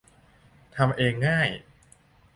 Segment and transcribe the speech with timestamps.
[0.75, 1.49] ทำเองง่าย